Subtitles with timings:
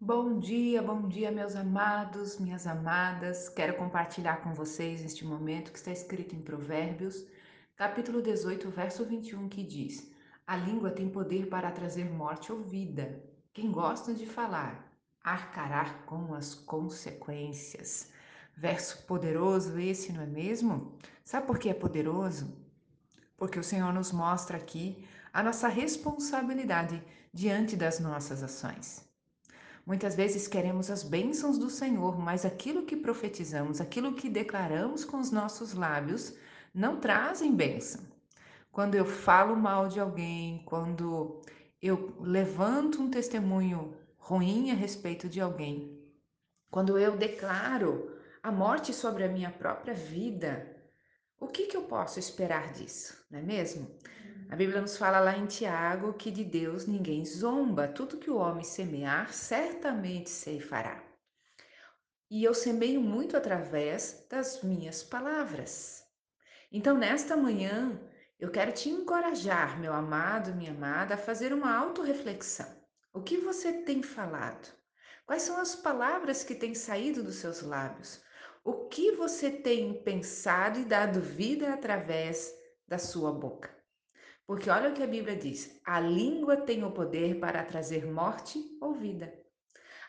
[0.00, 3.48] Bom dia, bom dia, meus amados, minhas amadas.
[3.48, 7.26] Quero compartilhar com vocês este momento que está escrito em Provérbios,
[7.74, 10.08] capítulo 18, verso 21, que diz:
[10.46, 13.20] A língua tem poder para trazer morte ou vida.
[13.52, 14.88] Quem gosta de falar,
[15.20, 18.12] arcará com as consequências.
[18.56, 20.96] Verso poderoso esse, não é mesmo?
[21.24, 22.56] Sabe por que é poderoso?
[23.36, 27.02] Porque o Senhor nos mostra aqui a nossa responsabilidade
[27.34, 29.07] diante das nossas ações.
[29.88, 35.18] Muitas vezes queremos as bênçãos do Senhor, mas aquilo que profetizamos, aquilo que declaramos com
[35.18, 36.36] os nossos lábios,
[36.74, 38.02] não trazem bênção.
[38.70, 41.40] Quando eu falo mal de alguém, quando
[41.80, 45.98] eu levanto um testemunho ruim a respeito de alguém,
[46.70, 50.77] quando eu declaro a morte sobre a minha própria vida,
[51.40, 53.88] o que, que eu posso esperar disso, não é mesmo?
[54.50, 58.36] A Bíblia nos fala lá em Tiago que de Deus ninguém zomba, tudo que o
[58.36, 61.02] homem semear, certamente fará.
[62.30, 66.04] E eu semeio muito através das minhas palavras.
[66.72, 68.00] Então, nesta manhã,
[68.38, 72.66] eu quero te encorajar, meu amado, minha amada, a fazer uma autorreflexão.
[73.12, 74.72] O que você tem falado?
[75.26, 78.22] Quais são as palavras que têm saído dos seus lábios?
[78.64, 82.52] O que você tem pensado e dado vida através
[82.86, 83.70] da sua boca?
[84.46, 88.58] Porque olha o que a Bíblia diz: a língua tem o poder para trazer morte
[88.80, 89.32] ou vida.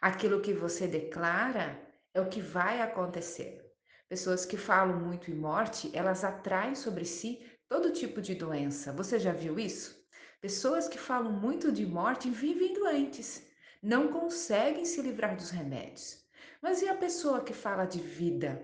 [0.00, 1.80] Aquilo que você declara
[2.12, 3.64] é o que vai acontecer.
[4.08, 8.92] Pessoas que falam muito em morte, elas atraem sobre si todo tipo de doença.
[8.92, 9.96] Você já viu isso?
[10.40, 13.42] Pessoas que falam muito de morte vivem doentes,
[13.82, 16.25] não conseguem se livrar dos remédios.
[16.62, 18.62] Mas e a pessoa que fala de vida?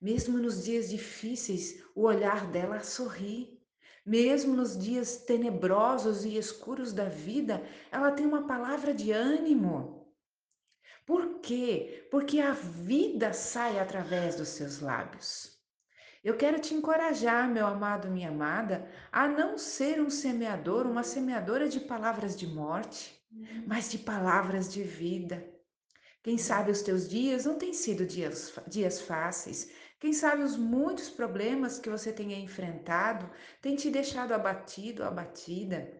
[0.00, 3.60] Mesmo nos dias difíceis, o olhar dela sorri.
[4.04, 10.00] Mesmo nos dias tenebrosos e escuros da vida, ela tem uma palavra de ânimo.
[11.04, 12.08] Por quê?
[12.10, 15.58] Porque a vida sai através dos seus lábios.
[16.22, 21.68] Eu quero te encorajar, meu amado, minha amada, a não ser um semeador, uma semeadora
[21.68, 23.18] de palavras de morte,
[23.66, 25.42] mas de palavras de vida.
[26.22, 31.08] Quem sabe os teus dias não têm sido dias, dias fáceis, quem sabe os muitos
[31.08, 33.30] problemas que você tenha enfrentado
[33.62, 35.90] têm te deixado abatido, abatida.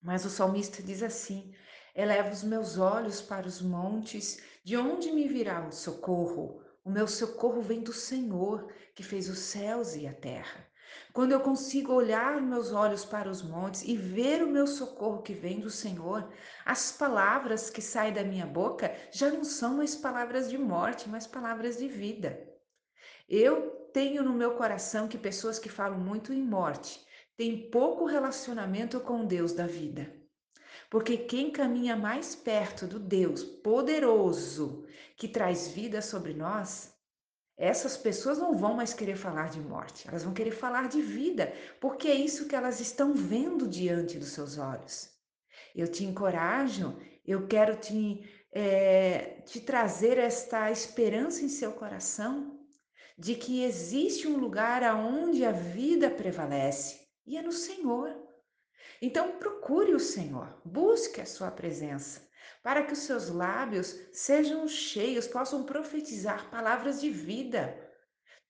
[0.00, 1.52] Mas o salmista diz assim:
[1.94, 6.62] Eleva os meus olhos para os montes, de onde me virá o socorro?
[6.84, 10.69] O meu socorro vem do Senhor, que fez os céus e a terra.
[11.12, 15.34] Quando eu consigo olhar meus olhos para os montes e ver o meu socorro que
[15.34, 16.32] vem do Senhor,
[16.64, 21.26] as palavras que saem da minha boca já não são mais palavras de morte, mas
[21.26, 22.48] palavras de vida.
[23.28, 27.04] Eu tenho no meu coração que pessoas que falam muito em morte
[27.36, 30.12] têm pouco relacionamento com Deus da vida.
[30.88, 34.84] Porque quem caminha mais perto do Deus poderoso
[35.16, 36.92] que traz vida sobre nós,
[37.60, 41.52] essas pessoas não vão mais querer falar de morte, elas vão querer falar de vida,
[41.78, 45.10] porque é isso que elas estão vendo diante dos seus olhos.
[45.76, 52.58] Eu te encorajo, eu quero te, é, te trazer esta esperança em seu coração
[53.18, 58.16] de que existe um lugar aonde a vida prevalece e é no Senhor.
[59.02, 62.26] Então procure o Senhor, busque a sua presença,
[62.62, 67.76] para que os seus lábios sejam cheios, possam profetizar palavras de vida.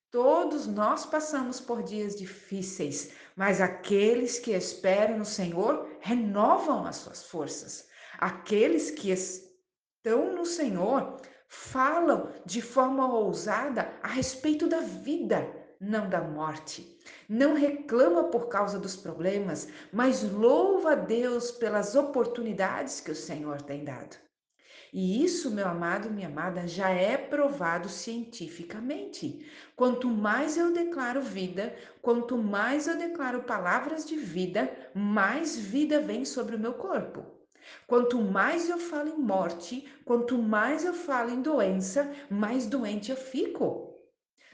[0.09, 7.23] Todos nós passamos por dias difíceis, mas aqueles que esperam no Senhor renovam as suas
[7.23, 7.87] forças.
[8.17, 16.21] Aqueles que estão no Senhor falam de forma ousada a respeito da vida, não da
[16.21, 16.95] morte.
[17.27, 23.63] Não reclama por causa dos problemas, mas louva a Deus pelas oportunidades que o Senhor
[23.63, 24.15] tem dado.
[24.93, 29.49] E isso, meu amado, minha amada, já é provado cientificamente.
[29.75, 36.25] Quanto mais eu declaro vida, quanto mais eu declaro palavras de vida, mais vida vem
[36.25, 37.25] sobre o meu corpo.
[37.87, 43.17] Quanto mais eu falo em morte, quanto mais eu falo em doença, mais doente eu
[43.17, 43.90] fico.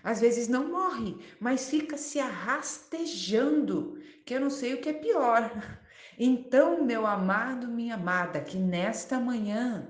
[0.07, 4.93] Às vezes não morre, mas fica se arrastejando, que eu não sei o que é
[4.93, 5.51] pior.
[6.19, 9.87] Então, meu amado, minha amada, que nesta manhã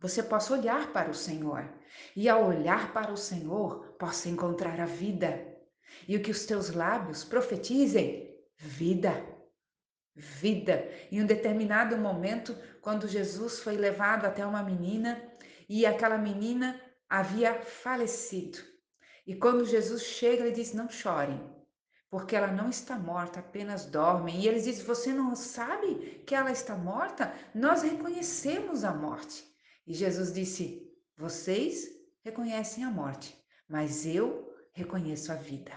[0.00, 1.72] você possa olhar para o Senhor
[2.16, 5.46] e ao olhar para o Senhor possa encontrar a vida
[6.08, 9.14] e o que os teus lábios profetizem vida
[10.14, 10.88] vida.
[11.10, 15.22] Em um determinado momento, quando Jesus foi levado até uma menina
[15.68, 18.71] e aquela menina havia falecido.
[19.26, 21.40] E quando Jesus chega, ele diz: Não chorem,
[22.10, 24.36] porque ela não está morta, apenas dorme.
[24.36, 27.32] E eles dizem: Você não sabe que ela está morta?
[27.54, 29.44] Nós reconhecemos a morte.
[29.86, 31.88] E Jesus disse: Vocês
[32.24, 33.36] reconhecem a morte,
[33.68, 35.72] mas eu reconheço a vida.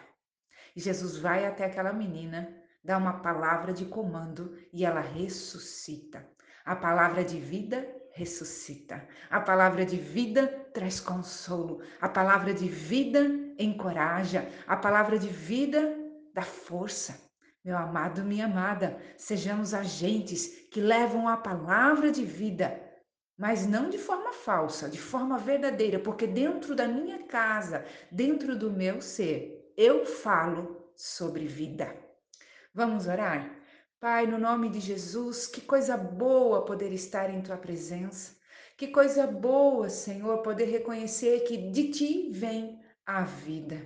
[0.76, 2.54] E Jesus vai até aquela menina,
[2.84, 6.28] dá uma palavra de comando e ela ressuscita.
[6.66, 9.06] A palavra de vida ressuscita.
[9.30, 11.82] A palavra de vida traz consolo.
[12.00, 13.20] A palavra de vida
[13.60, 14.50] encoraja.
[14.66, 15.96] A palavra de vida
[16.34, 17.22] dá força.
[17.64, 22.80] Meu amado, minha amada, sejamos agentes que levam a palavra de vida,
[23.38, 28.72] mas não de forma falsa, de forma verdadeira, porque dentro da minha casa, dentro do
[28.72, 31.94] meu ser, eu falo sobre vida.
[32.74, 33.55] Vamos orar?
[34.06, 38.38] Pai, no nome de Jesus, que coisa boa poder estar em tua presença.
[38.78, 43.82] Que coisa boa, Senhor, poder reconhecer que de ti vem a vida.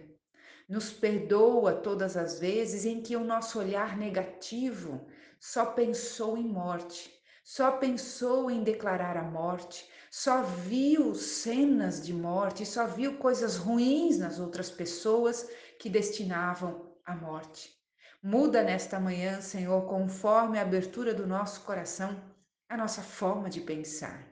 [0.68, 5.08] Nos perdoa todas as vezes em que o nosso olhar negativo
[5.40, 7.10] só pensou em morte,
[7.42, 14.20] só pensou em declarar a morte, só viu cenas de morte, só viu coisas ruins
[14.20, 15.50] nas outras pessoas
[15.80, 17.79] que destinavam a morte.
[18.22, 22.22] Muda nesta manhã, Senhor, conforme a abertura do nosso coração,
[22.68, 24.28] a nossa forma de pensar.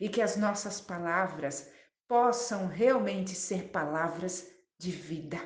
[0.00, 1.70] E que as nossas palavras
[2.08, 4.46] possam realmente ser palavras
[4.78, 5.38] de vida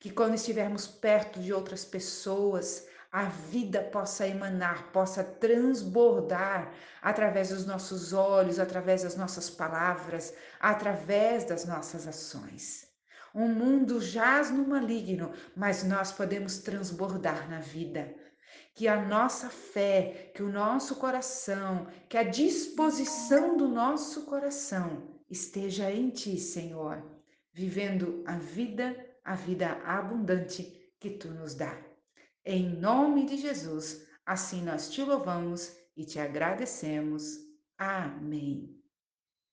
[0.00, 6.72] que quando estivermos perto de outras pessoas, a vida possa emanar, possa transbordar
[7.02, 12.89] através dos nossos olhos, através das nossas palavras, através das nossas ações.
[13.34, 18.14] O mundo jaz no maligno, mas nós podemos transbordar na vida.
[18.74, 25.90] Que a nossa fé, que o nosso coração, que a disposição do nosso coração esteja
[25.90, 27.02] em Ti, Senhor,
[27.52, 31.78] vivendo a vida a vida abundante que tu nos dá.
[32.44, 37.38] Em nome de Jesus, assim nós te louvamos e te agradecemos.
[37.78, 38.79] Amém.